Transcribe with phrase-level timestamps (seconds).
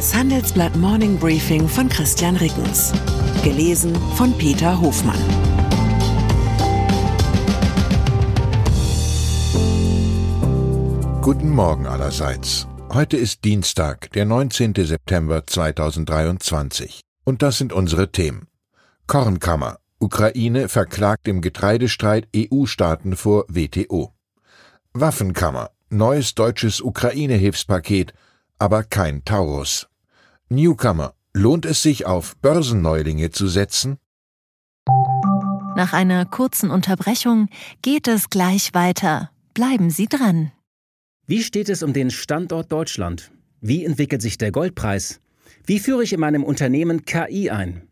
[0.00, 2.90] Das Handelsblatt Morning Briefing von Christian Rickens.
[3.44, 5.20] Gelesen von Peter Hofmann.
[11.20, 12.66] Guten Morgen allerseits.
[12.90, 14.72] Heute ist Dienstag, der 19.
[14.74, 17.02] September 2023.
[17.24, 18.48] Und das sind unsere Themen.
[19.06, 19.80] Kornkammer.
[19.98, 24.14] Ukraine verklagt im Getreidestreit EU-Staaten vor WTO.
[24.94, 25.68] Waffenkammer.
[25.90, 28.14] Neues deutsches Ukraine-Hilfspaket
[28.60, 29.88] aber kein Taurus.
[30.52, 33.98] Newcomer, lohnt es sich auf Börsenneulinge zu setzen?
[35.76, 37.48] Nach einer kurzen Unterbrechung
[37.82, 39.30] geht es gleich weiter.
[39.54, 40.50] Bleiben Sie dran.
[41.24, 43.30] Wie steht es um den Standort Deutschland?
[43.60, 45.20] Wie entwickelt sich der Goldpreis?
[45.66, 47.82] Wie führe ich in meinem Unternehmen KI ein?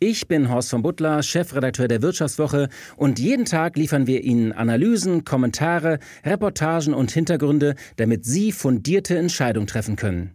[0.00, 5.24] Ich bin Horst von Butler, Chefredakteur der Wirtschaftswoche und jeden Tag liefern wir Ihnen Analysen,
[5.24, 10.34] Kommentare, Reportagen und Hintergründe, damit Sie fundierte Entscheidungen treffen können.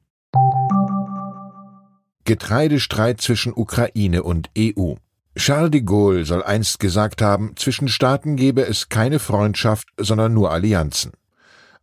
[2.25, 4.95] Getreidestreit zwischen Ukraine und EU.
[5.35, 10.51] Charles de Gaulle soll einst gesagt haben, zwischen Staaten gebe es keine Freundschaft, sondern nur
[10.51, 11.13] Allianzen.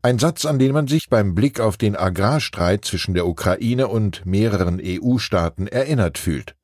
[0.00, 4.24] Ein Satz, an den man sich beim Blick auf den Agrarstreit zwischen der Ukraine und
[4.26, 6.54] mehreren EU-Staaten erinnert fühlt.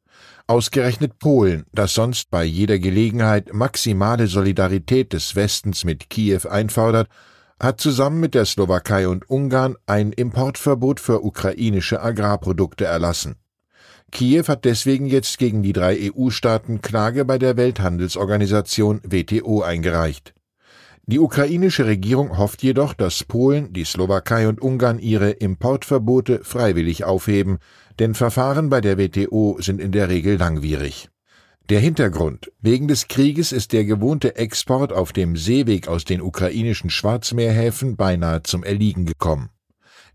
[0.46, 7.08] Ausgerechnet Polen, das sonst bei jeder Gelegenheit maximale Solidarität des Westens mit Kiew einfordert,
[7.58, 13.36] hat zusammen mit der Slowakei und Ungarn ein Importverbot für ukrainische Agrarprodukte erlassen.
[14.10, 20.34] Kiew hat deswegen jetzt gegen die drei EU-Staaten Klage bei der Welthandelsorganisation WTO eingereicht.
[21.06, 27.58] Die ukrainische Regierung hofft jedoch, dass Polen, die Slowakei und Ungarn ihre Importverbote freiwillig aufheben,
[27.98, 31.10] denn Verfahren bei der WTO sind in der Regel langwierig.
[31.70, 36.90] Der Hintergrund Wegen des Krieges ist der gewohnte Export auf dem Seeweg aus den ukrainischen
[36.90, 39.50] Schwarzmeerhäfen beinahe zum Erliegen gekommen.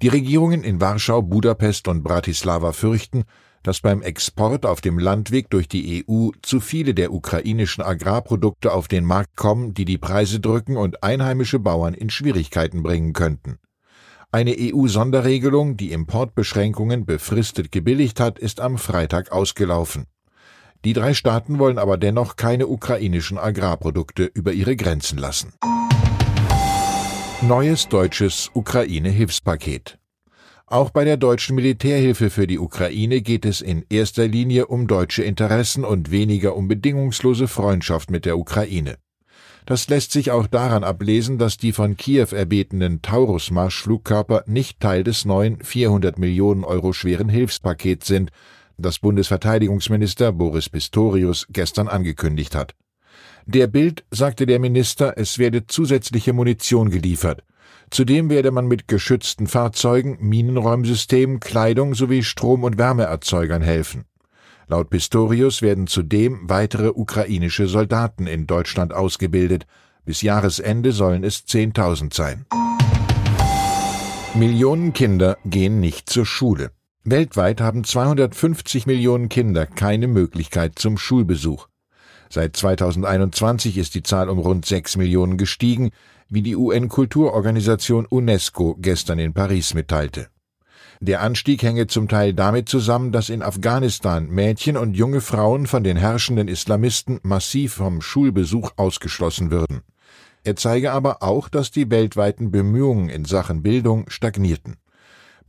[0.02, 3.26] Die Regierungen in Warschau, Budapest und Bratislava fürchten,
[3.64, 8.88] dass beim Export auf dem Landweg durch die EU zu viele der ukrainischen Agrarprodukte auf
[8.88, 13.60] den Markt kommen, die die Preise drücken und einheimische Bauern in Schwierigkeiten bringen könnten.
[14.32, 20.06] Eine EU-Sonderregelung, die Importbeschränkungen befristet gebilligt hat, ist am Freitag ausgelaufen.
[20.86, 25.54] Die drei Staaten wollen aber dennoch keine ukrainischen Agrarprodukte über ihre Grenzen lassen.
[27.42, 29.99] Neues deutsches Ukraine-Hilfspaket
[30.72, 35.24] auch bei der deutschen Militärhilfe für die Ukraine geht es in erster Linie um deutsche
[35.24, 38.98] Interessen und weniger um bedingungslose Freundschaft mit der Ukraine.
[39.66, 45.26] Das lässt sich auch daran ablesen, dass die von Kiew erbetenen Taurus-Marschflugkörper nicht Teil des
[45.26, 48.32] neuen 400 Millionen Euro schweren Hilfspakets sind,
[48.78, 52.74] das Bundesverteidigungsminister Boris Pistorius gestern angekündigt hat.
[53.46, 57.44] Der Bild sagte der Minister, es werde zusätzliche Munition geliefert.
[57.90, 64.06] Zudem werde man mit geschützten Fahrzeugen, Minenräumsystemen, Kleidung sowie Strom- und Wärmeerzeugern helfen.
[64.68, 69.66] Laut Pistorius werden zudem weitere ukrainische Soldaten in Deutschland ausgebildet.
[70.06, 72.46] Bis Jahresende sollen es 10.000 sein.
[74.36, 76.72] Millionen Kinder gehen nicht zur Schule.
[77.04, 81.69] Weltweit haben 250 Millionen Kinder keine Möglichkeit zum Schulbesuch.
[82.32, 85.90] Seit 2021 ist die Zahl um rund 6 Millionen gestiegen,
[86.30, 90.28] wie die UN-Kulturorganisation UNESCO gestern in Paris mitteilte.
[91.02, 95.84] Der Anstieg hänge zum Teil damit zusammen, dass in Afghanistan Mädchen und junge Frauen von
[95.84, 99.82] den herrschenden Islamisten massiv vom Schulbesuch ausgeschlossen würden.
[100.44, 104.76] Er zeige aber auch, dass die weltweiten Bemühungen in Sachen Bildung stagnierten.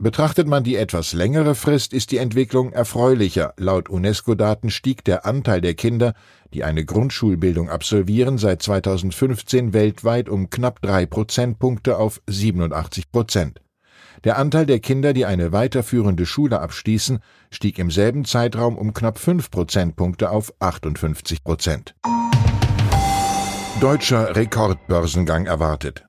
[0.01, 3.53] Betrachtet man die etwas längere Frist, ist die Entwicklung erfreulicher.
[3.57, 6.15] Laut UNESCO-Daten stieg der Anteil der Kinder,
[6.55, 13.61] die eine Grundschulbildung absolvieren, seit 2015 weltweit um knapp drei Prozentpunkte auf 87 Prozent.
[14.23, 17.19] Der Anteil der Kinder, die eine weiterführende Schule abschließen,
[17.51, 21.93] stieg im selben Zeitraum um knapp fünf Prozentpunkte auf 58 Prozent.
[23.79, 26.07] Deutscher Rekordbörsengang erwartet.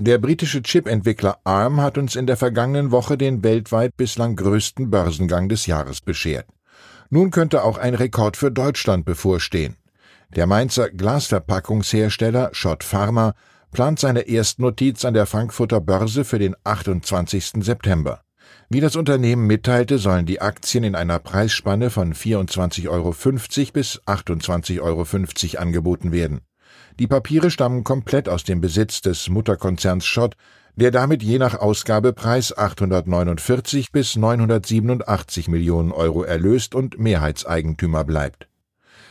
[0.00, 5.48] Der britische Chip-Entwickler ARM hat uns in der vergangenen Woche den weltweit bislang größten Börsengang
[5.48, 6.46] des Jahres beschert.
[7.10, 9.74] Nun könnte auch ein Rekord für Deutschland bevorstehen.
[10.36, 13.34] Der Mainzer Glasverpackungshersteller Schott Pharma
[13.72, 17.64] plant seine Erstnotiz an der Frankfurter Börse für den 28.
[17.64, 18.20] September.
[18.68, 23.10] Wie das Unternehmen mitteilte, sollen die Aktien in einer Preisspanne von 24,50 Euro
[23.72, 26.42] bis 28,50 Euro angeboten werden.
[26.98, 30.34] Die Papiere stammen komplett aus dem Besitz des Mutterkonzerns Schott,
[30.76, 38.48] der damit je nach Ausgabepreis 849 bis 987 Millionen Euro erlöst und Mehrheitseigentümer bleibt.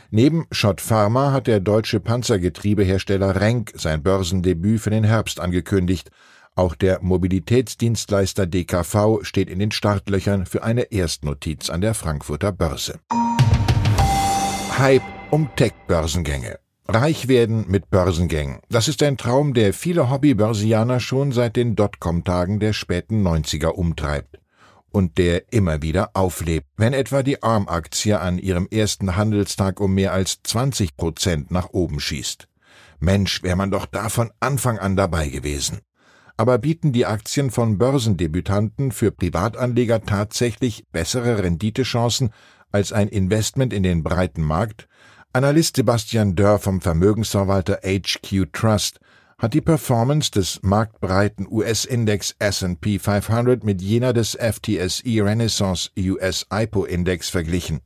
[0.10, 6.10] Neben Schott Pharma hat der deutsche Panzergetriebehersteller Renk sein Börsendebüt für den Herbst angekündigt,
[6.58, 13.00] auch der Mobilitätsdienstleister DKV steht in den Startlöchern für eine Erstnotiz an der Frankfurter Börse.
[14.80, 16.58] Hype um Tech-Börsengänge.
[16.88, 18.60] Reich werden mit Börsengängen.
[18.69, 24.39] Das ist ein Traum, der viele Hobbybörsianer schon seit den Dotcom-Tagen der späten 90er umtreibt.
[24.89, 30.13] Und der immer wieder auflebt, wenn etwa die ARM-Aktie an ihrem ersten Handelstag um mehr
[30.13, 32.48] als 20 Prozent nach oben schießt.
[33.00, 35.81] Mensch, wäre man doch da von Anfang an dabei gewesen
[36.38, 42.30] aber bieten die Aktien von Börsendebütanten für Privatanleger tatsächlich bessere Renditechancen
[42.72, 44.88] als ein Investment in den breiten Markt?
[45.38, 49.00] Analyst Sebastian Dörr vom Vermögensverwalter HQ Trust
[49.38, 56.86] hat die Performance des marktbreiten US-Index S&P 500 mit jener des FTSE Renaissance US IPO
[56.86, 57.81] Index verglichen.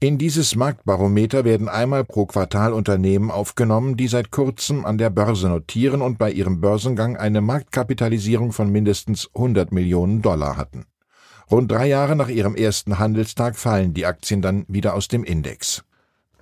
[0.00, 5.50] In dieses Marktbarometer werden einmal pro Quartal Unternehmen aufgenommen, die seit kurzem an der Börse
[5.50, 10.86] notieren und bei ihrem Börsengang eine Marktkapitalisierung von mindestens 100 Millionen Dollar hatten.
[11.50, 15.84] Rund drei Jahre nach ihrem ersten Handelstag fallen die Aktien dann wieder aus dem Index.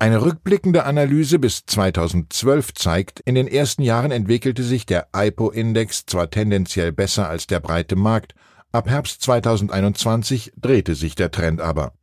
[0.03, 6.29] Eine rückblickende Analyse bis 2012 zeigt, in den ersten Jahren entwickelte sich der IPO-Index zwar
[6.29, 8.35] tendenziell besser als der breite Markt,
[8.73, 11.93] ab Herbst 2021 drehte sich der Trend aber.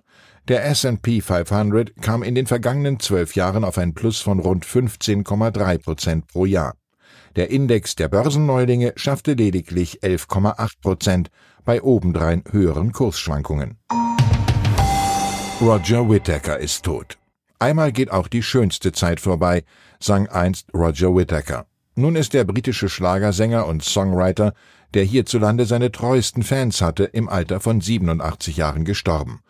[0.49, 5.82] Der S&P 500 kam in den vergangenen zwölf Jahren auf ein Plus von rund 15,3
[5.82, 6.76] Prozent pro Jahr.
[7.37, 11.31] Der Index der Börsenneulinge schaffte lediglich 11,8 Prozent
[11.67, 13.76] bei obendrein höheren Kursschwankungen.
[15.61, 17.19] Roger Whittaker ist tot.
[17.61, 19.65] Einmal geht auch die schönste Zeit vorbei,
[20.01, 21.67] sang einst Roger Whittaker.
[21.95, 24.55] Nun ist der britische Schlagersänger und Songwriter,
[24.95, 29.41] der hierzulande seine treuesten Fans hatte, im Alter von 87 Jahren gestorben.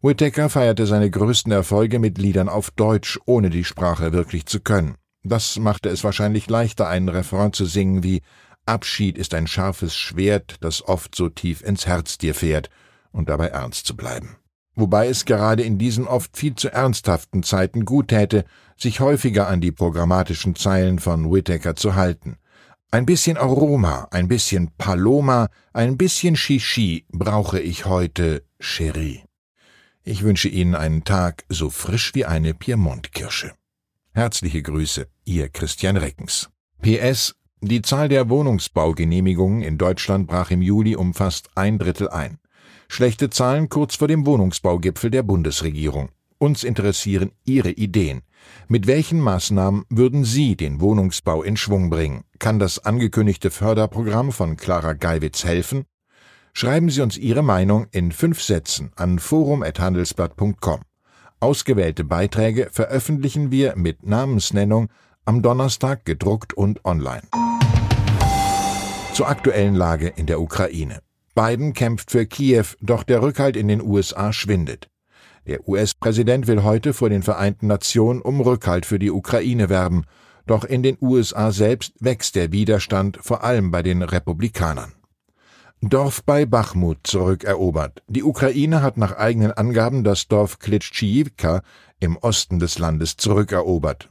[0.00, 4.94] Whittaker feierte seine größten Erfolge mit Liedern auf Deutsch, ohne die Sprache wirklich zu können.
[5.24, 8.22] Das machte es wahrscheinlich leichter, einen Refrain zu singen wie
[8.64, 12.70] Abschied ist ein scharfes Schwert, das oft so tief ins Herz dir fährt,
[13.10, 14.36] und dabei ernst zu bleiben.
[14.76, 18.44] Wobei es gerade in diesen oft viel zu ernsthaften Zeiten gut täte,
[18.76, 22.36] sich häufiger an die programmatischen Zeilen von Whittaker zu halten.
[22.90, 29.22] Ein bisschen Aroma, ein bisschen Paloma, ein bisschen Shishi brauche ich heute, Cherie.
[30.04, 33.52] Ich wünsche Ihnen einen Tag so frisch wie eine Piemont-Kirsche.
[34.12, 36.50] Herzliche Grüße, Ihr Christian Reckens.
[36.80, 42.38] PS Die Zahl der Wohnungsbaugenehmigungen in Deutschland brach im Juli um fast ein Drittel ein.
[42.88, 46.10] Schlechte Zahlen kurz vor dem Wohnungsbaugipfel der Bundesregierung.
[46.38, 48.22] Uns interessieren Ihre Ideen.
[48.68, 52.24] Mit welchen Maßnahmen würden Sie den Wohnungsbau in Schwung bringen?
[52.38, 55.84] Kann das angekündigte Förderprogramm von Clara Geiwitz helfen?
[56.52, 60.80] Schreiben Sie uns Ihre Meinung in fünf Sätzen an forum.handelsblatt.com.
[61.40, 64.88] Ausgewählte Beiträge veröffentlichen wir mit Namensnennung
[65.24, 67.22] am Donnerstag gedruckt und online.
[69.12, 71.00] Zur aktuellen Lage in der Ukraine.
[71.36, 74.88] Biden kämpft für Kiew, doch der Rückhalt in den USA schwindet.
[75.46, 80.04] Der US-Präsident will heute vor den Vereinten Nationen um Rückhalt für die Ukraine werben,
[80.46, 84.94] doch in den USA selbst wächst der Widerstand, vor allem bei den Republikanern.
[85.82, 88.02] Dorf bei Bachmut zurückerobert.
[88.08, 91.60] Die Ukraine hat nach eigenen Angaben das Dorf Klitschivka
[92.00, 94.08] im Osten des Landes zurückerobert.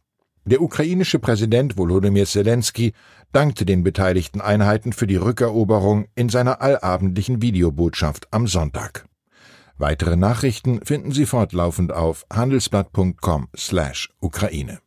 [0.48, 2.94] Der ukrainische Präsident Volodymyr Zelensky
[3.32, 9.08] dankte den beteiligten Einheiten für die Rückeroberung in seiner allabendlichen Videobotschaft am Sonntag.
[9.78, 14.80] Weitere Nachrichten finden Sie fortlaufend auf handelsblatt.com/Ukraine.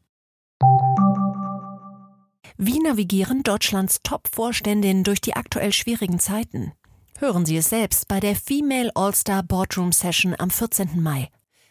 [2.56, 6.72] Wie navigieren Deutschlands Top-Vorständinnen durch die aktuell schwierigen Zeiten?
[7.18, 11.02] Hören Sie es selbst bei der Female All-Star Boardroom Session am 14.
[11.02, 11.28] Mai.